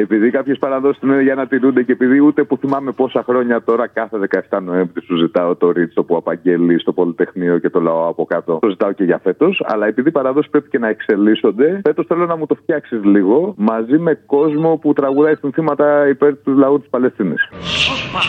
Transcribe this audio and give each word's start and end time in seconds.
Επειδή 0.00 0.30
κάποιες 0.30 0.58
παραδόσεις 0.58 1.02
είναι 1.02 1.22
για 1.22 1.34
να 1.34 1.46
τηρούνται 1.46 1.82
και 1.82 1.92
επειδή 1.92 2.20
ούτε 2.20 2.44
που 2.44 2.56
θυμάμαι 2.56 2.92
πόσα 2.92 3.22
χρόνια 3.22 3.62
τώρα 3.62 3.86
κάθε 3.86 4.16
17 4.50 4.58
Νοέμβρη 4.62 5.02
σου 5.02 5.16
ζητάω 5.16 5.56
το 5.56 5.70
ρίτσο 5.70 6.02
που 6.02 6.16
απαγγέλει 6.16 6.80
στο 6.80 6.92
Πολυτεχνείο 6.92 7.58
και 7.58 7.70
το 7.70 7.80
λαό 7.80 8.08
από 8.08 8.24
κάτω. 8.24 8.58
Το 8.60 8.68
ζητάω 8.68 8.92
και 8.92 9.04
για 9.04 9.20
φέτος. 9.22 9.62
Αλλά 9.66 9.86
επειδή 9.86 10.08
οι 10.08 10.12
παραδόσεις 10.12 10.50
πρέπει 10.50 10.68
και 10.68 10.78
να 10.78 10.88
εξελίσσονται, 10.88 11.80
φέτος 11.84 12.06
θέλω 12.06 12.26
να 12.26 12.36
μου 12.36 12.46
το 12.46 12.54
φτιάξεις 12.54 13.04
λίγο 13.04 13.54
μαζί 13.56 13.98
με 13.98 14.14
κόσμο 14.26 14.76
που 14.76 14.92
τραγουδάει 14.92 15.34
συνθήματα 15.34 16.08
υπέρ 16.08 16.36
του 16.36 16.56
λαού 16.56 16.80
της 16.80 16.88
Παλαιστίνης. 16.88 17.48
Σώπα, 17.60 18.22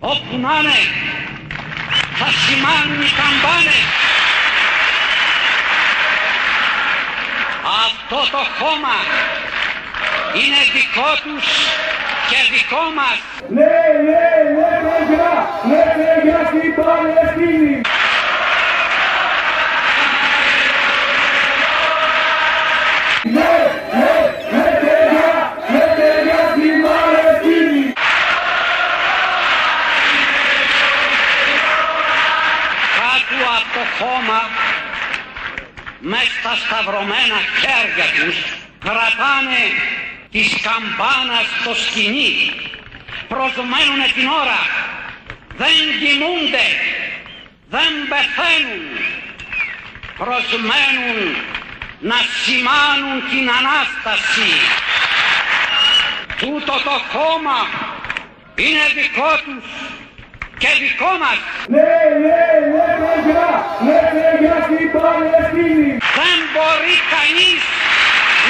όπου 0.00 0.34
να 0.44 0.52
είναι, 0.58 0.78
θα 2.18 2.28
σημάνουν 2.42 3.00
οι 3.06 3.10
καμπάνες. 3.18 3.80
Αυτό 7.84 8.18
το 8.34 8.42
χώμα 8.58 8.96
είναι 10.34 10.60
δικό 10.72 11.10
τους 11.24 11.46
και 12.28 12.38
δικό 12.52 12.84
μας. 12.98 13.16
Ναι, 13.48 13.76
ναι, 14.08 14.26
ναι, 14.58 14.70
ναι, 14.86 14.96
για, 15.10 15.32
ναι, 15.70 15.84
ναι, 15.98 16.12
για 16.26 16.40
την 16.52 16.74
Παλαιστίνη. 16.78 17.80
Ναι, 23.36 23.54
ναι, 24.00 24.16
ναι, 24.52 24.66
ναι, 24.84 24.96
για, 25.12 25.32
ναι, 25.72 25.84
ναι, 25.98 26.10
για 26.26 26.42
την 26.54 26.76
Παλαιστίνη. 26.84 27.92
Κάτω 32.98 33.38
από 33.56 33.68
το 33.74 33.82
χώμα, 33.98 34.40
μες 36.00 36.28
στα 36.40 36.52
σταυρωμένα 36.62 37.38
χέρια 37.60 38.06
τους, 38.16 38.36
κρατάνε 38.84 39.62
της 40.32 40.48
καμπάνας 40.66 41.46
στο 41.60 41.72
σκηνή. 41.84 42.32
Προσμένουνε 43.28 44.06
την 44.16 44.28
ώρα. 44.42 44.60
Δεν 45.62 45.76
κοιμούνται. 46.00 46.66
Δεν 47.74 47.92
πεθαίνουν. 48.10 48.84
Προσμένουν 50.22 51.18
να 52.10 52.18
σημάνουν 52.42 53.16
την 53.30 53.46
Ανάσταση. 53.58 54.52
Τούτο 56.40 56.74
το 56.88 56.96
χώμα 57.12 57.58
είναι 58.54 58.84
δικό 58.98 59.30
τους 59.44 59.66
και 60.58 60.68
δικό 60.82 61.12
μας. 61.22 61.38
Ναι, 61.68 61.94
ναι, 62.24 62.42
ναι, 62.74 62.86
ναι, 63.02 63.12
για, 63.26 63.48
ναι, 63.86 64.00
ναι, 64.16 64.28
για 64.42 64.58
την 64.68 64.86
Παλαιστίνη. 64.94 65.90
Δεν 66.18 66.38
μπορεί 66.52 66.96
κανείς 67.14 67.62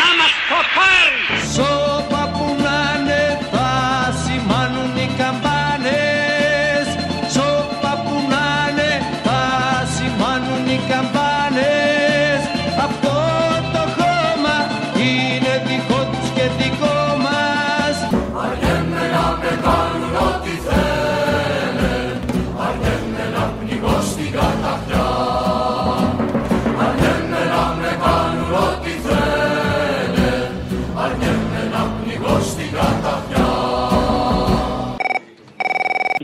να 0.00 0.08
μας 0.18 0.32
το 0.50 0.58
πάρει. 0.76 1.47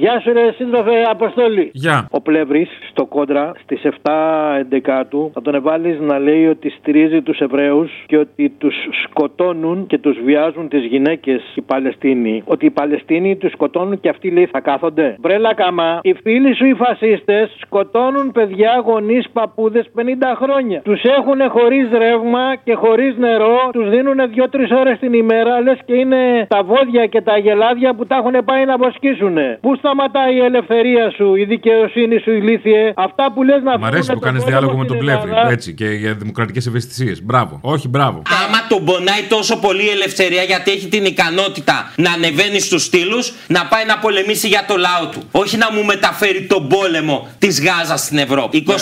Γεια 0.04 0.20
σου, 0.20 0.32
ρε 0.32 0.52
σύντροφε 0.52 1.02
Αποστόλη. 1.10 1.70
Γεια. 1.72 2.08
Ο 2.10 2.20
Πλεύρης 2.20 2.68
στο 2.94 3.06
κόντρα 3.06 3.52
στις 3.62 3.82
7 4.02 4.10
Εντεκάτου 4.58 5.30
θα 5.34 5.42
τον 5.42 5.62
βάλει 5.62 5.98
να 6.00 6.18
λέει 6.18 6.46
ότι 6.46 6.70
στηρίζει 6.70 7.22
τους 7.22 7.38
Εβραίους 7.38 7.90
και 8.06 8.16
ότι 8.16 8.48
τους 8.58 8.74
σκοτώνουν 9.02 9.86
και 9.86 9.98
τους 9.98 10.18
βιάζουν 10.24 10.68
τις 10.68 10.84
γυναίκες 10.84 11.42
οι 11.54 11.60
Παλαιστίνοι. 11.60 12.42
Ότι 12.44 12.66
οι 12.66 12.70
Παλαιστίνοι 12.70 13.36
τους 13.36 13.52
σκοτώνουν 13.52 14.00
και 14.00 14.08
αυτοί 14.08 14.30
λέει 14.30 14.46
θα 14.46 14.60
κάθονται. 14.60 15.16
Μπρέλα 15.20 15.54
καμά, 15.54 16.00
οι 16.02 16.14
φίλοι 16.14 16.54
σου 16.54 16.66
οι 16.66 16.74
φασίστες 16.74 17.56
σκοτώνουν 17.60 18.32
παιδιά, 18.32 18.82
γονείς, 18.84 19.30
παππούδες 19.32 19.90
50 19.94 20.34
χρόνια. 20.34 20.80
Τους 20.80 21.02
έχουν 21.02 21.50
χωρίς 21.50 21.88
ρεύμα 21.90 22.56
και 22.64 22.74
χωρίς 22.74 23.16
νερό, 23.16 23.70
τους 23.72 23.90
δίνουν 23.90 24.16
2-3 24.16 24.74
ώρες 24.78 24.98
την 24.98 25.12
ημέρα, 25.12 25.60
λες 25.60 25.78
και 25.84 25.94
είναι 25.94 26.46
τα 26.48 26.62
βόδια 26.62 27.06
και 27.06 27.20
τα 27.20 27.38
γελάδια 27.38 27.94
που 27.94 28.06
τα 28.06 28.16
έχουν 28.16 28.44
πάει 28.44 28.64
να 28.64 28.76
βοσκήσουν. 28.76 29.36
Πού 29.60 29.74
σταματάει 29.76 30.34
η 30.34 30.40
ελευθερία 30.40 31.10
σου, 31.10 31.34
η 31.34 31.44
δικαιοσύνη 31.44 32.18
σου, 32.18 32.30
ηλίθιε; 32.30 32.83
Αυτά 32.96 33.32
που 33.34 33.42
λες 33.42 33.62
να 33.62 33.78
Μ' 33.78 33.84
αρέσει 33.84 34.02
φύγουν 34.02 34.14
που 34.18 34.24
κάνεις 34.26 34.40
τον 34.40 34.50
διάλογο 34.50 34.72
πόλεμο 34.72 34.82
με 34.82 34.88
τον 34.88 34.96
στην 34.96 35.08
Πλεύρη. 35.08 35.30
Ελλάδα. 35.30 35.50
Έτσι 35.52 35.72
και 35.74 35.86
για 35.88 36.14
δημοκρατικές 36.14 36.66
ευαισθησίες. 36.66 37.22
Μπράβο. 37.22 37.58
Όχι, 37.62 37.88
μπράβο. 37.88 38.22
Άμα 38.46 38.58
τον 38.68 38.84
πονάει 38.84 39.22
τόσο 39.28 39.56
πολύ 39.56 39.82
η 39.84 39.88
ελευθερία 39.88 40.42
γιατί 40.42 40.70
έχει 40.70 40.86
την 40.88 41.04
ικανότητα 41.04 41.92
να 41.96 42.10
ανεβαίνει 42.12 42.60
στους 42.60 42.82
στήλους, 42.84 43.32
να 43.46 43.66
πάει 43.66 43.84
να 43.86 43.98
πολεμήσει 43.98 44.48
για 44.48 44.64
το 44.68 44.76
λαό 44.76 45.06
του. 45.12 45.22
Όχι 45.30 45.56
να 45.56 45.68
μου 45.72 45.84
μεταφέρει 45.84 46.42
τον 46.46 46.68
πόλεμο 46.68 47.28
της 47.38 47.62
Γάζας 47.64 48.00
στην 48.00 48.18
Ευρώπη. 48.18 48.64
22 48.68 48.72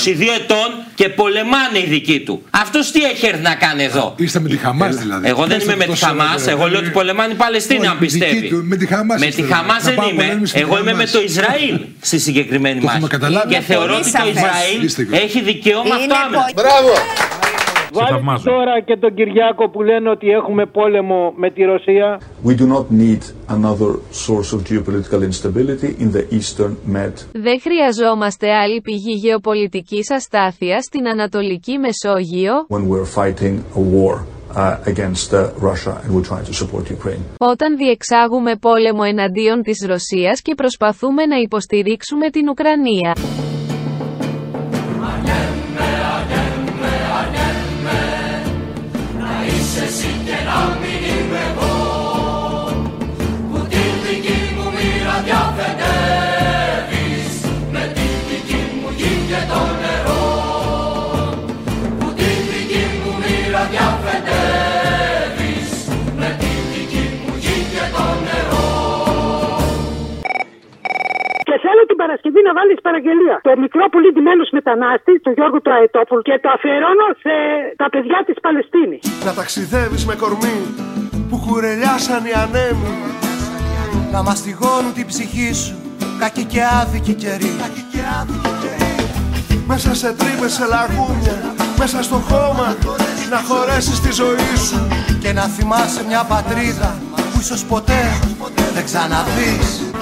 ετών 0.41 0.69
και 0.95 1.09
πολεμάνε 1.09 1.79
οι 1.79 1.87
δικοί 1.89 2.21
του. 2.21 2.43
Αυτός 2.51 2.91
τι 2.91 3.05
έχει 3.05 3.27
έρθει 3.27 3.43
να 3.43 3.55
κάνει 3.55 3.83
εδώ; 3.85 4.15
Είστε 4.17 4.41
με 4.41 4.49
τη 4.49 4.57
Χαμάς 4.57 4.97
δηλαδή. 4.97 5.29
Εγώ 5.29 5.47
δεν 5.47 5.61
είμαι 5.61 5.77
με 5.77 5.85
τη 5.85 5.91
Τόσο, 5.91 6.07
Χαμάς. 6.07 6.47
ε, 6.47 6.51
Εγώ 6.51 6.67
λέω 6.69 6.79
ότι 6.81 6.91
πολεμάνε 6.91 7.33
οι 7.33 7.37
Παλαιστίνοι, 7.37 7.79
Όχι, 7.81 7.89
αν 7.89 7.97
με 8.01 8.07
δική 8.07 8.19
πιστεύει. 8.19 8.49
του, 8.49 8.63
με 8.65 8.77
τη 8.77 8.87
Χαμάς 8.87 9.21
Με 9.21 9.27
είστε, 9.27 9.43
τη 9.43 9.49
ρε. 9.49 9.55
Χαμάς 9.55 9.77
Να 9.83 9.89
δεν 9.89 9.95
πάμε 9.95 10.11
είμαι. 10.13 10.23
πολέμηση 10.23 10.51
στη 10.53 10.61
Εγώ 10.61 10.73
είμαι 10.75 10.85
με 10.85 10.91
Χαμάς. 10.91 11.11
το 11.11 11.21
Ισραήλ 11.23 11.81
στη 12.01 12.19
συγκεκριμένη 12.19 12.81
Το 12.81 12.87
έχουμε 12.87 12.99
μάχη. 13.01 13.13
καταλάβει. 13.13 13.49
Και 13.49 13.55
Είναι 13.55 13.65
θεωρώ 13.93 14.03
πολύ 14.03 14.03
ότι 14.03 14.11
το 14.11 14.19
σαφές. 14.19 14.43
Ισραήλ 14.43 14.85
Είστε 14.85 15.03
και- 15.05 15.17
έχει 15.25 15.41
δικαίωμα 15.51 15.95
αυτό 15.95 16.05
Είναι 16.05 16.15
άμεσα. 16.25 16.41
πολύ- 16.43 16.55
Μπράβο! 16.61 16.93
Βάλε 17.95 18.09
θαυμάζω. 18.09 18.45
τώρα 18.45 18.75
και 18.87 18.97
τον 18.97 19.15
Κυριάκο 19.15 19.71
που 19.71 19.83
λένε 19.83 20.09
ότι 20.11 20.27
έχουμε 20.29 20.67
πόλεμο 20.67 21.33
με 21.37 21.51
τη 21.51 21.63
Ρωσία. 21.63 22.21
We 22.49 22.53
do 22.61 22.67
not 22.75 22.85
need 23.03 23.23
another 23.57 23.91
source 24.27 24.51
of 24.57 24.61
geopolitical 24.71 25.21
instability 25.31 25.89
in 26.05 26.09
the 26.17 26.25
Eastern 26.39 26.73
Med. 26.97 27.13
Δεν 27.33 27.61
χρειαζόμαστε 27.61 28.47
άλλη 28.55 28.81
πηγή 28.81 29.13
γεωπολιτικής 29.25 30.11
αστάθειας 30.11 30.85
στην 30.85 31.09
Ανατολική 31.09 31.75
Μεσόγειο, 31.79 32.53
when 32.69 32.85
we're 32.93 33.09
fighting 33.21 33.55
a 33.81 33.83
war 33.97 34.15
uh, 34.17 34.91
against 34.93 35.29
uh, 35.33 35.39
Russia 35.69 35.93
and 36.03 36.11
we're 36.15 36.29
trying 36.33 36.47
to 36.51 36.55
support 36.63 36.85
Ukraine. 36.99 37.23
όταν 37.39 37.77
διεξάγουμε 37.77 38.57
πόλεμο 38.57 39.03
εναντίον 39.07 39.63
της 39.63 39.85
Ρωσίας 39.89 40.43
και 40.43 40.55
προσπαθούμε 40.55 41.27
να 41.27 41.37
υποστηρίξουμε 41.37 42.31
την 42.31 42.49
Ουκρανία. 42.49 43.13
Θέλω 72.35 72.43
την 72.43 72.43
Παρασκευή 72.43 72.43
να 72.49 72.53
βάλεις 72.59 72.79
παραγγελία. 72.87 73.37
Το 73.49 73.53
μικρό 73.65 73.85
πολύ 73.95 74.09
ντυμένο 74.13 74.45
μετανάστης, 74.59 75.17
του 75.25 75.33
Γιώργου 75.37 75.61
του 75.65 75.73
Αετόπουλου, 75.77 76.23
και 76.29 76.37
το 76.43 76.49
αφιερώνω 76.57 77.07
σε 77.25 77.35
τα 77.81 77.87
παιδιά 77.93 78.19
της 78.29 78.37
Παλαιστίνης. 78.45 79.03
Να 79.27 79.33
ταξιδεύεις 79.39 80.03
με 80.09 80.15
κορμί 80.23 80.59
που 81.29 81.37
κουρελιάσαν 81.47 82.23
οι 82.29 82.35
ανέμοι. 82.45 82.95
Να 84.15 84.21
μαστιγώνουν 84.27 84.93
την 84.99 85.07
ψυχή 85.13 85.51
σου 85.63 85.75
κακή 86.23 86.45
και 86.45 86.63
άδικη 86.81 87.15
καιρή 87.23 87.53
Μέσα 89.67 89.95
σε 89.95 90.13
τρύπες, 90.19 90.53
σε 90.53 90.67
λαγούμια, 90.73 91.37
μέσα 91.79 92.03
στο 92.03 92.19
χώμα 92.29 92.69
Να 93.31 93.39
χωρέσεις 93.49 94.01
τη 94.01 94.13
ζωή 94.13 94.55
σου. 94.67 94.81
Και 95.23 95.33
να 95.33 95.43
θυμάσαι 95.43 96.05
μια 96.11 96.23
πατρίδα 96.33 96.91
που 97.33 97.39
ίσως 97.41 97.65
ποτέ 97.65 98.03
δεν 98.75 98.85
ξαναδείς 98.85 99.93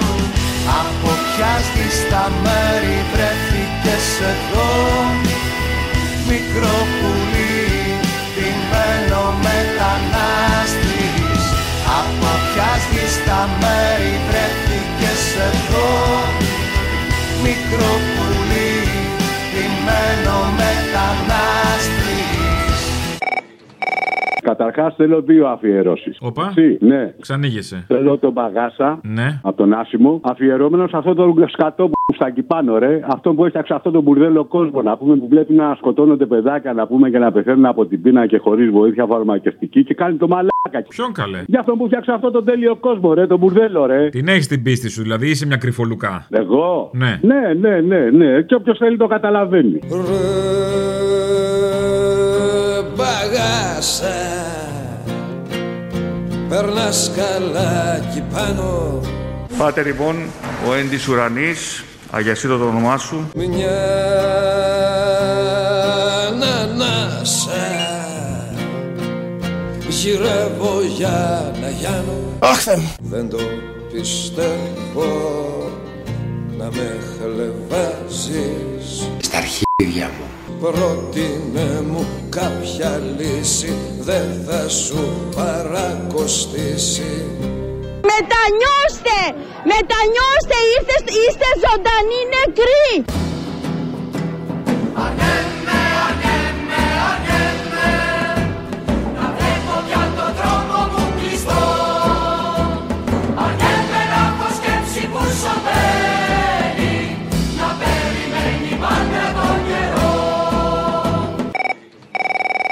Από 0.65 1.11
ποια 1.25 1.53
στα 1.99 2.31
μέρη 2.43 2.97
βρέθηκες 3.11 4.07
εδώ. 4.31 4.71
Μικρό 6.29 6.77
πουλί, 6.97 7.65
ντυμένο 8.33 9.23
μετανάστης. 9.45 11.43
Από 11.99 12.29
ποια 12.47 12.71
στα 13.17 13.49
μέρη 13.61 14.13
βρέθηκες 14.27 15.23
εδώ. 15.49 15.89
Μικρό 17.43 17.93
πουλί, 18.05 18.20
Καταρχάς 24.55 24.93
θέλω 24.95 25.21
δύο 25.21 25.47
αφιερώσεις. 25.47 26.17
Όπα. 26.21 26.53
Ναι. 26.79 27.13
Ξανήγεσαι. 27.21 27.83
Θέλω 27.87 28.17
τον 28.17 28.33
Παγάσα 28.33 28.99
Ναι. 29.03 29.39
από 29.43 29.57
τον 29.57 29.73
Άσιμο. 29.73 30.19
Αφιερώμενο 30.23 30.87
σε 30.87 30.97
αυτόν 30.97 31.15
τον 31.15 31.45
σκατό 31.49 31.83
που 31.87 32.13
στα 32.15 32.27
εκεί 32.27 32.41
πάνω, 32.41 32.77
ρε. 32.77 32.99
Αυτό 33.07 33.33
που 33.33 33.45
έφτιαξε 33.45 33.73
αυτόν 33.73 33.91
τον 33.91 34.03
μπουρδέλο 34.03 34.45
κόσμο. 34.45 34.81
Να 34.81 34.97
πούμε 34.97 35.15
που 35.15 35.27
βλέπει 35.27 35.53
να 35.53 35.75
σκοτώνονται 35.75 36.25
παιδάκια, 36.25 36.73
να 36.73 36.87
πούμε 36.87 37.09
και 37.09 37.17
να 37.17 37.31
πεθαίνουν 37.31 37.65
από 37.65 37.85
την 37.85 38.01
πείνα 38.01 38.25
και 38.27 38.37
χωρίς 38.37 38.69
βοήθεια 38.69 39.05
φαρμακευτική 39.05 39.83
και 39.83 39.93
κάνει 39.93 40.17
το 40.17 40.27
μαλάκα. 40.27 40.49
Ποιον 40.87 41.11
καλέ; 41.13 41.43
Για 41.47 41.59
αυτόν 41.59 41.77
που 41.77 41.85
φτιάξε 41.85 42.11
αυτόν 42.11 42.31
τον 42.31 42.45
τέλειο 42.45 42.75
κόσμο, 42.75 43.13
ρε. 43.13 43.27
Τον 43.27 43.39
μπουρδέλο, 43.39 43.85
ρε. 43.85 44.09
Την 44.09 44.27
έχεις 44.27 44.47
την 44.47 44.63
πίστη 44.63 44.89
σου, 44.89 45.01
δηλαδή 45.01 45.29
είσαι 45.29 45.45
μια 45.45 45.57
κρυφολουκά. 45.57 46.27
Εγώ; 46.29 46.89
Ναι. 46.93 47.19
Ναι, 47.21 47.53
ναι, 47.59 47.79
ναι, 47.81 48.09
ναι. 48.09 48.41
Και 48.41 48.55
όποιος 48.55 48.77
θέλει 48.77 48.97
το 48.97 49.07
καταλαβαίνει. 49.07 49.79
Παγάσα 53.21 54.13
Περνάς 56.49 57.11
καλά 57.15 57.95
εκεί 57.95 58.23
πάνω. 58.33 59.01
Πάτε 59.57 59.83
λοιπόν, 59.83 60.15
ο 60.67 60.73
εν 60.73 60.89
της 60.89 61.07
ουρανής, 61.07 61.83
αγιασίτω 62.11 62.57
το 62.57 62.63
όνομά 62.63 62.97
σου, 62.97 63.29
Μια 63.35 63.79
ανανάσα 66.27 67.51
Γυρεύω 69.87 70.81
για 70.97 71.51
να 71.61 71.69
γιάνω. 71.69 72.17
Αχ, 72.39 72.61
Θεέ 72.61 72.75
μου. 72.75 72.91
Δεν 73.01 73.29
το 73.29 73.37
πιστεύω 73.93 75.05
να 76.57 76.65
με 76.65 76.99
χλεβάζεις. 77.17 79.09
Στα 79.21 79.37
αρχίδια 79.37 80.05
μου. 80.07 80.40
Πρότεινε 80.61 81.81
μου 81.89 82.05
κάποια 82.29 83.01
λύση 83.17 83.73
Δεν 83.99 84.43
θα 84.47 84.69
σου 84.69 85.29
παρακοστήσει 85.35 87.25
Μετανιώστε! 88.11 89.19
Μετανιώστε! 89.63 90.57
Είστε, 90.73 90.95
είστε 91.21 91.47
ζωντανοί 91.63 92.21
νεκροί! 92.33 93.05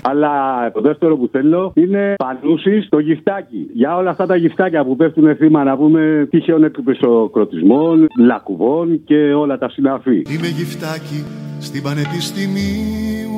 Αλλά 0.09 0.31
το 0.71 0.81
δεύτερο 0.81 1.17
που 1.17 1.29
θέλω 1.31 1.71
είναι 1.75 2.15
πανούση 2.17 2.81
στο 2.81 2.99
γυφτάκι. 2.99 3.69
Για 3.73 3.95
όλα 3.95 4.09
αυτά 4.09 4.25
τα 4.25 4.35
γυφτάκια 4.35 4.85
που 4.85 4.95
πέφτουν 4.95 5.35
θύμα, 5.35 5.63
να 5.63 5.77
πούμε 5.77 6.27
τυχαίων 6.29 6.63
εκπισοκροτισμών, 6.63 8.07
λακκουβών 8.17 9.03
και 9.03 9.33
όλα 9.33 9.57
τα 9.57 9.69
συναφή. 9.69 10.21
Είμαι 10.29 10.47
γυφτάκι 10.47 11.25
στην 11.59 11.83
πανεπιστημίου 11.83 13.37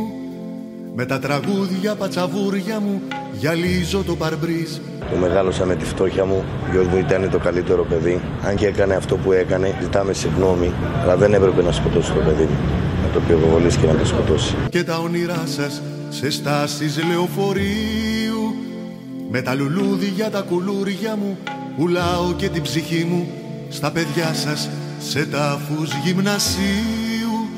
Με 0.95 1.06
τα 1.06 1.19
τραγούδια 1.19 1.95
πατσαβούρια 1.95 2.79
μου 2.79 3.01
γυαλίζω 3.33 4.03
το 4.03 4.15
παρμπρίζ 4.15 4.71
Το 5.12 5.18
μεγάλωσα 5.21 5.65
με 5.65 5.75
τη 5.75 5.85
φτώχεια 5.85 6.25
μου. 6.25 6.44
Ο 6.68 6.71
γιος 6.71 6.88
μου 6.88 6.97
ήταν 6.97 7.29
το 7.31 7.38
καλύτερο 7.38 7.85
παιδί. 7.89 8.21
Αν 8.47 8.56
και 8.56 8.68
έκανε 8.68 8.94
αυτό 8.95 9.15
που 9.18 9.31
έκανε, 9.31 9.68
ζητάμε 9.81 10.13
συγγνώμη. 10.13 10.71
Αλλά 11.01 11.15
δεν 11.15 11.33
έπρεπε 11.33 11.62
να 11.62 11.71
σκοτώσει 11.71 12.13
το 12.13 12.19
παιδί 12.19 12.44
μου. 12.44 12.57
Να 13.03 13.13
το 13.13 13.19
πυροβολήσει 13.27 13.79
και 13.79 13.88
να 13.88 13.95
το 13.95 14.06
σκοτώσει. 14.06 14.56
Και 14.69 14.83
τα 14.83 14.97
όνειρά 14.97 15.44
σας 15.45 15.81
σε 16.12 16.30
στάσεις 16.30 17.04
λεωφορείου 17.04 18.56
Με 19.30 19.42
τα 19.42 19.54
λουλούδια 19.54 20.30
τα 20.30 20.42
κουλούρια 20.42 21.16
μου 21.16 21.38
Πουλάω 21.78 22.34
και 22.34 22.50
την 22.50 22.62
ψυχή 22.62 23.06
μου 23.10 23.31
Στα 23.69 23.92
παιδιά 23.92 24.34
σας 24.34 24.69
σε 25.00 25.25
τάφους 25.25 25.94
γυμνασίου 26.04 27.02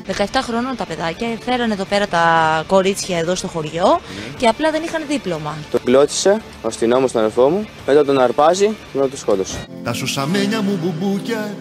17 0.06 0.12
χρόνων 0.42 0.76
τα 0.76 0.86
παιδάκια 0.86 1.28
φέρανε 1.44 1.72
εδώ 1.72 1.84
πέρα 1.84 2.06
τα 2.06 2.24
κορίτσια 2.66 3.18
εδώ 3.18 3.34
στο 3.34 3.48
χωριό 3.48 4.00
και 4.36 4.46
απλά 4.46 4.70
δεν 4.70 4.82
είχαν 4.82 5.02
δίπλωμα. 5.08 5.54
Τον 5.70 5.80
κλώτσισε 5.84 6.40
ο 6.62 6.66
αστυνόμος 6.66 7.12
τον 7.12 7.20
αδερφό 7.20 7.48
μου, 7.48 7.66
μετά 7.86 8.04
τον 8.04 8.20
αρπάζει 8.20 8.66
και 8.66 8.74
μετά 8.94 9.08
τον 9.08 9.18
σκότωσε. 9.18 9.66
Τα 9.84 9.92
σουσαμένια 9.92 10.62
μου 10.62 10.78
μπουμπούκια 10.82 11.54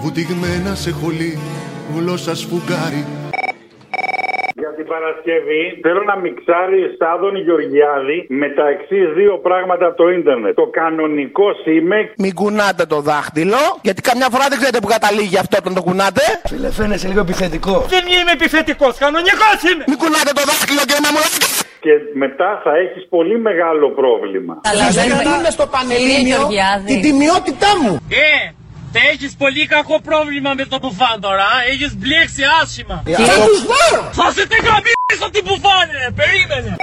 Βουτυγμένα 0.00 0.74
σε 0.74 0.90
χολή 0.90 1.38
Γλώσσας 1.96 2.38
σφουγγάρι 2.38 3.06
Για 3.06 3.06
την 3.06 3.21
Παρασκευή 4.94 5.62
θέλω 5.84 6.02
να 6.10 6.16
μιξάρει 6.24 6.80
Σάδων 6.98 7.34
Γεωργιάδη 7.44 8.18
με 8.40 8.48
τα 8.58 8.64
εξής 8.74 9.06
δύο 9.18 9.34
πράγματα 9.46 9.84
από 9.88 9.96
το 10.02 10.06
ίντερνετ. 10.18 10.52
Το 10.62 10.66
κανονικό 10.80 11.46
ΣΥΜΕΚ. 11.62 12.06
Μην 12.24 12.32
κουνάτε 12.40 12.84
το 12.92 12.98
δάχτυλο, 13.08 13.62
γιατί 13.86 14.00
καμιά 14.10 14.28
φορά 14.32 14.44
δεν 14.50 14.56
ξέρετε 14.60 14.80
που 14.82 14.90
καταλήγει 14.96 15.36
αυτό 15.44 15.54
όταν 15.62 15.72
το 15.78 15.82
κουνάτε. 15.88 16.24
Φίλε, 16.50 16.70
φαίνεσαι 16.78 17.06
λίγο 17.10 17.22
επιθετικό. 17.28 17.74
Δεν 17.94 18.04
είμαι 18.14 18.32
επιθετικός, 18.38 18.92
κανονικός 19.04 19.56
είμαι. 19.68 19.84
Μην 19.90 19.98
κουνάτε 20.02 20.32
το 20.38 20.42
δάχτυλο 20.50 20.82
και 20.90 20.96
να 21.04 21.10
μου 21.14 21.20
Και 21.84 21.94
μετά 22.24 22.50
θα 22.64 22.72
έχεις 22.82 23.02
πολύ 23.16 23.36
μεγάλο 23.48 23.86
πρόβλημα. 24.00 24.54
Αλλά 24.70 24.86
δεν 24.98 25.08
είναι 25.34 25.50
στο 25.56 25.66
πανελλήνιο 25.74 26.40
την 26.90 26.98
τιμιότητά 27.04 27.70
μου. 27.82 27.92
Ε, 28.26 28.61
Te 28.92 29.00
eqis 29.12 29.34
polika 29.38 29.82
ko 29.88 29.98
provi 30.04 30.40
ma 30.44 30.52
me 30.54 30.64
të 30.68 30.78
bufan 30.84 31.20
dora, 31.20 31.46
ha? 31.54 31.60
Eqis 31.72 31.94
bleksi 31.96 32.44
asshima. 32.44 33.00
Ja, 33.08 33.18
Sa 33.24 33.36
jo. 33.38 33.46
të 33.48 33.60
shvarë? 33.62 34.00
Sa 34.18 34.26
se 34.36 34.46
te 34.52 34.58
ka 34.66 34.80
mirë 34.84 35.18
sot 35.22 35.36
i 35.40 35.42
bufane, 35.46 36.10
perimene. 36.18 36.76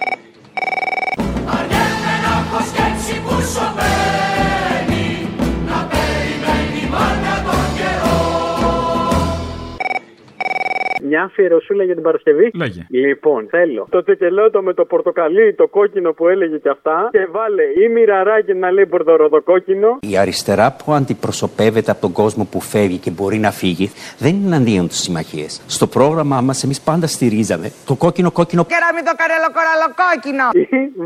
Μια 11.19 11.27
αφιερωσούλα 11.27 11.83
για 11.83 11.93
την 11.93 12.03
Παρασκευή. 12.03 12.51
Λέγε. 12.53 12.85
Λοιπόν, 12.89 13.47
θέλω 13.49 13.87
το 13.89 14.03
τσεκελώτο 14.03 14.61
με 14.61 14.73
το 14.73 14.85
πορτοκαλί, 14.85 15.53
το 15.53 15.67
κόκκινο 15.67 16.11
που 16.13 16.27
έλεγε 16.27 16.57
και 16.57 16.69
αυτά. 16.69 17.09
Και 17.11 17.27
βάλε 17.31 17.63
ή 17.83 17.87
μοιραράκι 17.93 18.53
να 18.53 18.71
λέει 18.71 18.85
πορτοροδοκόκκινο. 18.85 19.97
Η 20.01 20.17
αριστερά 20.17 20.75
που 20.85 20.91
αντιπροσωπεύεται 20.93 21.91
από 21.91 22.01
τον 22.01 22.11
κόσμο 22.11 22.47
που 22.51 22.61
φεύγει 22.61 22.97
και 22.97 23.11
μπορεί 23.11 23.37
να 23.37 23.51
φύγει 23.51 23.91
δεν 24.17 24.35
είναι 24.35 24.45
εναντίον 24.45 24.87
τη 24.87 24.95
συμμαχίες. 24.95 25.61
Στο 25.67 25.87
πρόγραμμά 25.87 26.41
μας, 26.41 26.63
εμείς 26.63 26.81
πάντα 26.81 27.07
στηρίζαμε 27.07 27.71
το 27.85 27.95
κόκκινο-κόκκινο. 27.95 28.65
Κεράμι 28.65 29.01
το 29.09 29.13
καρελοκοραλοκόκκινο. 29.21 30.45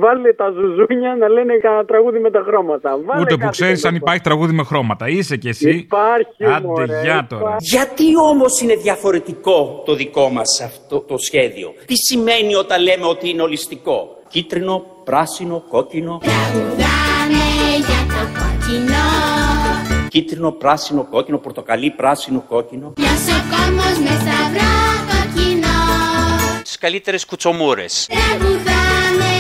βάλε 0.03 0.33
τα 0.33 0.49
ζουζούνια 0.49 1.15
να 1.19 1.27
λένε 1.27 1.53
κανένα 1.61 1.85
τραγούδι 1.85 2.19
με 2.19 2.31
τα 2.31 2.43
χρώματα. 2.47 2.89
Βάλε 3.05 3.21
Ούτε 3.21 3.33
που 3.33 3.39
κάτι 3.39 3.51
ξέρεις 3.51 3.73
τέτοιο. 3.81 3.89
αν 3.89 3.95
υπάρχει 3.95 4.21
τραγούδι 4.21 4.53
με 4.53 4.63
χρώματα. 4.63 5.07
Είσαι 5.07 5.37
κι 5.37 5.47
εσύ. 5.47 5.69
Υπάρχει, 5.69 6.45
Άντε, 6.55 6.67
μωρέ, 6.67 7.01
γεια 7.03 7.25
τώρα. 7.29 7.55
Γιατί 7.59 8.03
όμως 8.31 8.61
είναι 8.61 8.75
διαφορετικό 8.75 9.83
το 9.85 9.95
δικό 10.03 10.29
μας 10.29 10.61
αυτό 10.61 10.99
το 10.99 11.17
σχέδιο. 11.17 11.73
Τι 11.85 11.95
σημαίνει 11.95 12.55
όταν 12.55 12.81
λέμε 12.81 13.05
ότι 13.05 13.29
είναι 13.29 13.41
ολιστικό; 13.41 13.97
Κίτρινο, 14.29 14.85
πράσινο, 15.03 15.63
κόκκινο. 15.69 16.21
Τραγουδάμε 16.23 17.45
για 17.87 18.01
το 18.13 18.23
κόκκινο 18.39 19.03
Κίτρινο, 20.09 20.51
πράσινο, 20.51 21.07
κόκκινο, 21.11 21.37
πορτοκαλί, 21.37 21.89
πράσινο, 21.91 22.45
κόκκινο. 22.49 22.93
Ποιος 22.95 23.09
ο 23.09 23.39
κόμμος 23.51 23.97
με 24.05 24.13
σταυρό 24.23 24.73
κόκκινο 25.09 25.75
Τις 26.63 26.77
καλύτερες 26.77 27.25
κουτσομούρες. 27.25 28.07
Τραγουδάμε 28.09 29.32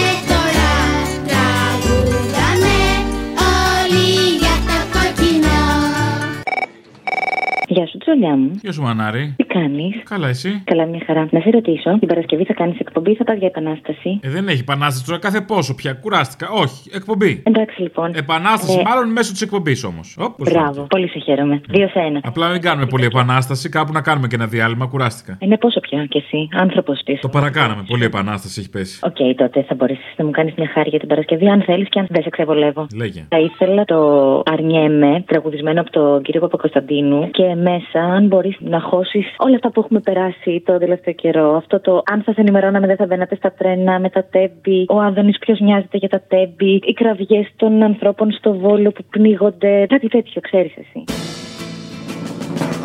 Γεια 7.75 7.87
σου, 7.87 7.97
Τζολιά 7.97 8.35
μου. 8.35 8.51
Γεια 8.61 8.71
σου, 8.71 8.81
Μανάρη. 8.81 9.33
Τι 9.37 9.43
κάνεις; 9.43 9.93
Καλά, 10.09 10.27
εσύ; 10.27 10.61
Καλά, 10.63 10.85
μια 10.85 11.01
χαρά. 11.05 11.27
Να 11.31 11.39
σε 11.39 11.49
ρωτήσω, 11.49 11.97
την 11.99 12.07
Παρασκευή 12.07 12.43
θα 12.43 12.53
κάνεις 12.53 12.79
εκπομπή 12.79 13.11
ή 13.11 13.15
θα 13.15 13.23
πας 13.23 13.37
για 13.37 13.47
επανάσταση; 13.47 14.19
Ε, 14.21 14.29
δεν 14.29 14.47
έχει 14.47 14.59
επανάσταση 14.59 15.05
τώρα 15.05 15.19
κάθε 15.19 15.41
πόσο 15.41 15.75
πια. 15.75 15.93
Κουράστηκα. 15.93 16.49
Όχι, 16.49 16.89
εκπομπή. 16.93 17.41
Εντάξει, 17.45 17.81
λοιπόν. 17.81 18.11
Επανάσταση, 18.15 18.79
Ε, 18.79 18.81
μάλλον 18.89 19.11
μέσω 19.11 19.31
της 19.31 19.41
εκπομπής 19.41 19.83
όμως. 19.83 20.17
Μπράβο, 20.37 20.81
πολύ 20.89 21.07
σε 21.09 21.19
χαίρομαι. 21.19 21.61
Δύο 21.69 21.87
σε 21.87 21.99
ένα. 21.99 22.19
Απλά 22.23 22.49
μην 22.49 22.61
κάνουμε 22.61 22.85
πολύ 22.85 23.05
επανάσταση, 23.05 23.69
κάπου 23.69 23.91
να 23.91 24.01
κάνουμε 24.01 24.27
και 24.27 24.35
ένα 24.35 24.47
διάλειμμα. 24.47 24.85
Κουράστηκα. 24.85 25.37
Είναι 25.39 25.57
πόσο 25.57 25.79
πια 25.79 26.05
κι 26.05 26.17
εσύ, 26.17 26.47
άνθρωπος 26.53 27.03
τη. 27.03 27.19
Το 27.19 27.29
παρακάναμε. 27.29 27.83
Πολύ 27.87 28.03
επανάσταση 28.03 28.59
έχει 28.59 28.69
πέσει. 28.69 28.99
Οκ, 29.03 29.35
τότε 29.35 29.63
θα 29.67 29.75
μπορέσεις 29.75 30.13
να 30.17 30.25
μου 30.25 30.31
κάνεις 30.31 30.53
μια 30.57 30.69
χάρη 30.73 30.89
για 30.89 30.99
την 30.99 31.07
Παρασκευή, 31.07 31.47
αν 31.47 31.61
θέλεις 31.61 31.89
και 31.89 31.99
αν 31.99 32.07
δεν 32.09 32.23
σε 32.23 32.29
ξεβολεύω. 32.29 32.87
Λέγε. 32.95 33.25
Θα 33.29 33.39
ήθελα 33.39 33.85
το 33.85 33.97
Αρνιέμαι, 34.45 35.23
τραγουδισμένο 35.27 35.81
από 35.81 35.91
τον 35.91 36.21
κύριο 36.21 36.41
Παπακωνσταντίνου 36.41 37.31
και 37.31 37.55
μέσα, 37.69 37.99
αν 38.17 38.27
μπορείς 38.27 38.57
να 38.59 38.79
χώσεις 38.79 39.25
όλα 39.37 39.55
αυτά 39.55 39.69
που 39.71 39.79
έχουμε 39.79 39.99
περάσει 39.99 40.63
το 40.65 40.77
τελευταίο 40.77 41.13
καιρό. 41.13 41.55
Αυτό 41.55 41.79
το 41.79 42.01
αν 42.11 42.21
σας 42.25 42.35
ενημερώναμε 42.35 42.87
δεν 42.87 42.95
θα 42.95 43.05
μπαίνατε 43.05 43.35
στα 43.35 43.51
τρένα 43.51 43.99
με 43.99 44.09
τα 44.09 44.23
Τέμπη, 44.23 44.85
ο 44.89 44.99
Άδωνης 44.99 45.37
ποιος 45.37 45.59
νοιάζεται 45.59 45.97
για 45.97 46.09
τα 46.09 46.21
Τέμπη, 46.27 46.73
οι 46.89 46.93
κραυγές 46.93 47.47
των 47.55 47.83
ανθρώπων 47.83 48.31
στο 48.31 48.53
Βόλο 48.53 48.91
που 48.91 49.03
πνίγονται. 49.09 49.85
Κάτι 49.85 50.07
τέτοιο, 50.07 50.41
ξέρεις 50.41 50.73
εσύ. 50.77 51.03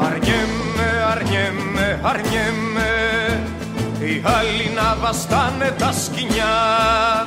Αρνιέμαι, 0.08 0.88
αρνιέμαι, 1.12 1.86
αρνιέμαι 2.10 2.88
οι 4.00 4.22
άλλοι 4.38 4.66
να 4.78 4.96
βαστάνε 5.02 5.68
τα 5.78 5.92
σκοινιά. 5.92 6.54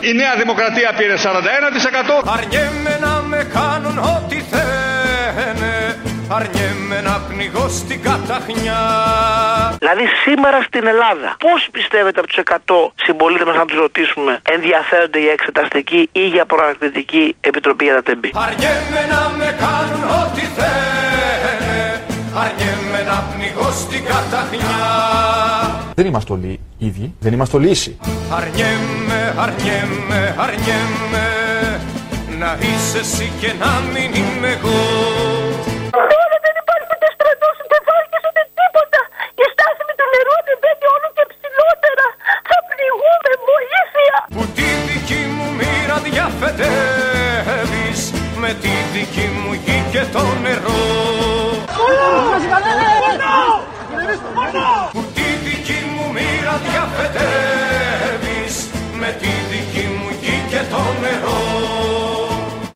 Η 0.09 0.11
Νέα 0.21 0.35
Δημοκρατία 0.41 0.89
πήρε 0.97 1.15
41%. 1.15 1.25
Αρνιέμαι 2.37 2.93
να 3.05 3.13
με 3.31 3.41
κάνουν 3.57 3.97
ό,τι 4.15 4.37
θένε 4.51 5.73
Αρνιέμαι 6.37 7.01
να 7.03 7.21
πνιγώ 7.29 7.67
στην 7.69 8.01
καταχνιά 8.01 8.81
Δηλαδή 9.79 10.05
σήμερα 10.23 10.61
στην 10.61 10.87
Ελλάδα, 10.87 11.35
πώς 11.45 11.69
πιστεύετε 11.71 12.19
από 12.19 12.27
τους 12.29 12.39
100 12.43 12.55
συμπολίτες 13.05 13.45
μας, 13.47 13.55
να 13.55 13.65
τους 13.65 13.77
ρωτήσουμε, 13.77 14.41
ενδιαφέρονται 14.55 15.19
για 15.19 15.31
εξεταστική 15.31 16.09
ή 16.11 16.27
για 16.27 16.45
προανακριτική 16.45 17.35
επιτροπή 17.41 17.83
για 17.83 17.93
τα 17.93 18.03
τέμπη. 18.03 18.31
Αρνιέμαι 18.45 19.01
να 19.13 19.21
με 19.37 19.55
κάνουν 19.63 20.03
ό,τι 20.21 20.41
θένε 20.55 22.01
Αρνιέμαι 22.43 23.01
να 23.09 23.17
πνιγώ 23.31 23.71
στην 23.71 24.03
καταχνιά 24.05 24.79
Δεν 25.95 26.05
είμαστε 26.05 26.33
όλοι 26.33 26.59
ίδιοι, 26.77 27.15
δεν 27.19 27.33
είμαστε 27.33 27.57
όλοι 27.57 27.69
ίσοι. 27.69 27.97
Αρνιέμαι, 28.37 29.19
αρνιέμαι, 29.37 30.35
αρνιέμαι 30.37 31.25
Να 32.39 32.57
είσαι 32.61 32.99
εσύ 32.99 33.31
και 33.39 33.51
να 33.59 33.81
μην 33.93 34.13
είμαι 34.13 34.47
εγώ 34.47 35.10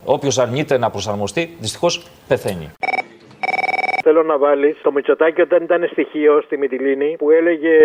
Όποιος 0.08 0.38
αρνείται 0.38 0.78
να 0.78 0.90
προσαρμοστεί, 0.90 1.56
δυστυχώς 1.58 2.06
πεθαίνει. 2.28 2.72
Θέλω 4.02 4.22
να 4.22 4.38
βάλεις 4.38 4.76
το 4.82 4.92
Μητσοτάκι 4.92 5.40
όταν 5.40 5.62
ήταν 5.62 5.88
στοιχείο 5.92 6.42
στη 6.44 6.58
Μυτιλίνη 6.58 7.16
που 7.18 7.30
έλεγε 7.30 7.76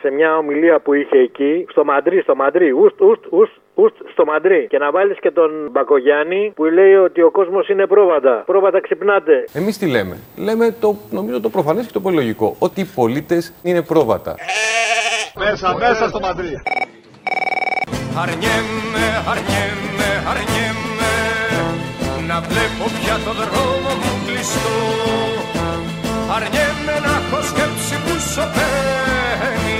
σε 0.00 0.10
μια 0.10 0.36
ομιλία 0.36 0.80
που 0.80 0.94
είχε 0.94 1.18
εκεί, 1.18 1.66
στο 1.70 1.84
Μαντρί, 1.84 2.20
στο 2.20 2.34
Μαντρί, 2.34 2.70
ουστ, 2.70 3.00
ουστ, 3.00 3.24
ουστ, 3.30 3.52
ουστ, 3.74 3.94
στο 4.12 4.24
Μαντρί. 4.24 4.66
Και 4.68 4.78
να 4.78 4.90
βάλεις 4.90 5.18
και 5.20 5.30
τον 5.30 5.50
Μπακογιάννη 5.70 6.52
που 6.54 6.64
λέει 6.64 6.94
ότι 6.94 7.22
ο 7.22 7.30
κόσμος 7.30 7.68
είναι 7.68 7.86
πρόβατα. 7.86 8.42
Πρόβατα 8.46 8.80
ξυπνάτε. 8.80 9.44
Εμείς 9.52 9.78
τι 9.78 9.86
λέμε; 9.86 10.16
Λέμε 10.36 10.76
το, 10.80 10.96
νομίζω 11.10 11.40
το 11.40 11.48
προφανές 11.48 11.86
και 11.86 11.92
το 11.92 12.00
πολύ 12.00 12.16
λογικό. 12.16 12.56
Ότι 12.58 12.80
οι 12.80 12.88
πολίτες 12.94 13.54
είναι 13.62 13.82
πρόβατα. 13.82 14.34
Μέσα, 15.38 15.76
μέσα 15.78 16.08
στο 16.08 16.20
Μαντρί. 16.20 16.62
Αρνιέμαι, 18.22 19.04
αρνιέμαι, 19.30 20.08
αρνιέμαι 20.30 20.89
Να 22.30 22.38
βλέπω 22.48 22.84
πια 22.96 23.16
το 23.26 23.32
δρόμο 23.40 23.90
μου 24.00 24.12
κλειστό 24.26 24.76
Αρνιέμαι 26.36 26.94
να 27.06 27.12
έχω 27.20 27.38
σκέψη 27.50 27.94
που 28.04 28.14
σωπαίνει 28.32 29.78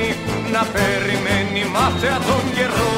Να 0.55 0.63
περιμένει 0.75 1.63
μάταια 1.75 2.17
τον 2.29 2.43
καιρό 2.57 2.93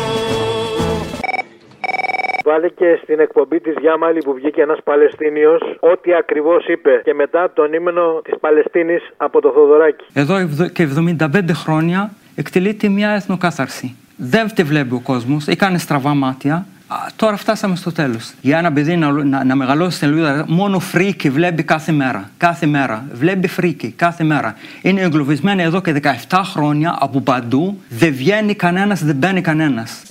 Βάλε 2.45 2.69
και 2.69 3.01
στην 3.03 3.21
εκπομπή 3.21 3.61
της 3.61 3.75
Γιάμαλη 3.81 4.21
που 4.27 4.33
βγήκε 4.35 4.61
ένας 4.63 4.79
Παλαιστίνιος 4.85 5.61
ό,τι 5.81 6.15
ακριβώς 6.15 6.67
είπε. 6.67 7.01
Και 7.05 7.15
μετά 7.15 7.51
τον 7.55 7.73
ύμενο 7.73 8.21
της 8.25 8.35
Παλαιστίνης 8.41 9.03
από 9.17 9.41
το 9.41 9.51
Θοδωράκι. 9.55 10.05
Εδώ 10.13 10.37
ευδο- 10.37 10.69
και 10.69 10.83
75 10.83 11.53
χρόνια 11.55 12.11
εκτελείται 12.35 12.89
μια 12.89 13.11
εθνοκάθαρση. 13.11 13.97
Δεν 14.17 14.55
τη 14.55 14.63
βλέπει 14.63 14.95
ο 14.95 15.01
κόσμος, 15.01 15.47
έκανε 15.47 15.79
στραβά 15.79 16.15
μάτια. 16.15 16.67
Α, 16.93 17.07
Τώρα 17.17 17.37
φτάσαμε 17.37 17.77
στο 17.77 17.93
τέλος. 17.93 18.33
Για 18.41 18.59
ένα 18.59 18.73
παιδί 18.73 18.97
να, 18.97 19.11
να, 19.11 19.45
να 19.45 19.55
μεγαλώσεις 19.55 19.97
στην 19.97 20.09
Λωρίδα, 20.09 20.45
μόνο 20.49 20.79
φρίκη 20.79 21.31
βλέπει 21.31 21.63
κάθε 21.63 21.93
μέρα. 21.93 22.31
Κάθε 22.37 22.67
μέρα. 22.67 23.05
Βλέπει 23.13 23.49
φρίκη 23.49 23.91
κάθε 23.91 24.25
μέρα. 24.25 24.55
Είναι 24.83 25.01
εγκλωβισμένη 25.01 25.63
εδώ 25.63 25.81
και 25.81 26.01
17 26.29 26.41
χρόνια 26.45 26.97
από 27.01 27.21
παντού. 27.21 27.81
Δεν 27.89 28.15
βγαίνει 28.15 28.55
κανένας, 28.55 29.05
δεν 29.05 29.17
μπαίνει 29.17 29.41
κανένας. 29.41 30.03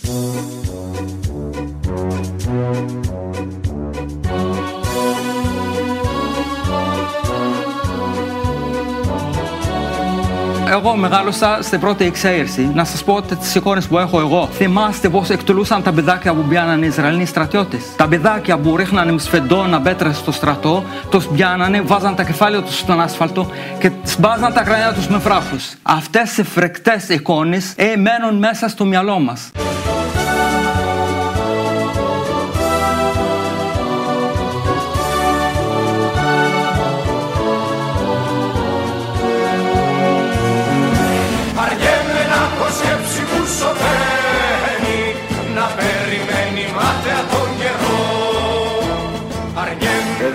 Εγώ 10.72 10.96
μεγάλωσα 10.96 11.60
στην 11.62 11.80
πρώτη 11.80 12.06
εξέγερση. 12.06 12.72
Να 12.74 12.84
σας 12.84 13.04
πω 13.04 13.22
τις 13.22 13.56
εικόνες 13.56 13.88
που 13.88 13.98
έχω 13.98 14.20
εγώ. 14.20 14.50
Θυμάστε 14.52 15.10
πώς 15.10 15.30
εκτελούσαν 15.30 15.84
τα 15.84 15.92
παιδάκια 15.92 16.34
που 16.34 16.42
πιάνανε 16.42 16.86
οι 16.86 16.88
Ισραηλινοί 16.88 17.26
στρατιώτες. 17.26 17.96
Τα 17.96 18.08
παιδάκια 18.08 18.58
που 18.58 18.78
ρίχνανε 18.78 19.12
με 19.12 19.20
σφεντόνα 19.20 19.82
πέτρες 19.82 20.14
στο 20.14 20.32
στρατό, 20.32 20.84
τους 21.10 21.28
πιάνανε, 21.28 21.82
βάζαν 21.82 22.16
τα 22.16 22.24
κεφάλια 22.24 22.62
τους 22.62 22.78
στον 22.78 23.02
άσφαλτο 23.02 23.48
και 23.80 23.92
σπάζαν 24.04 24.54
τα 24.54 24.64
κρανιά 24.64 24.94
τους 24.94 25.08
με 25.08 25.18
βράχου. 25.18 25.56
Αυτές 25.82 26.38
οι 26.38 26.44
φρεκτέ 26.44 27.02
εικόνες 27.10 27.74
ε, 27.76 27.96
μένουν 27.96 28.38
μέσα 28.38 28.68
στο 28.68 28.86
μυαλό 28.86 29.20
μας. 29.20 29.52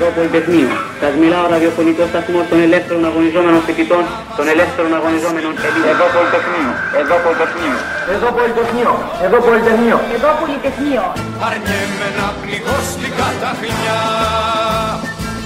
Αργέμαι 0.06 0.18
Εδώ 0.18 0.18
Πολυτεχνείο. 0.20 0.70
Σα 1.02 1.08
μιλάω 1.22 1.44
ραδιοφωνικό 1.54 2.02
σταθμό 2.12 2.40
των 2.50 2.58
ελεύθερων 2.66 3.02
αγωνιζόμενων 3.10 3.60
φοιτητών, 3.66 4.04
των 4.36 4.46
ελεύθερων 4.54 4.90
αγωνιζόμενων 4.98 5.52
Ελλήνων. 5.66 5.88
Εδώ 5.92 6.06
Πολυτεχνείο. 6.14 6.70
Εδώ 7.00 7.16
Πολυτεχνείο. 7.24 7.76
Εδώ 8.14 8.28
Πολυτεχνείο. 8.36 8.92
Εδώ 9.26 9.38
Πολυτεχνείο. 9.46 9.96
Εδώ 10.16 10.30
Πολυτεχνείο. 10.40 11.04
Αργέμαι 11.48 12.08
να 12.18 12.26
πνιγώ 12.40 12.76
στην 12.90 13.10
καταχνιά 13.20 14.00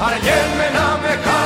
Αργέμαι 0.07 0.67
να 0.77 0.87
με 1.03 1.13
κάνω 1.25 1.40